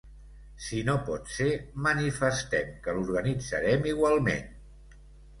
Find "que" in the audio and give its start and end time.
2.87-2.95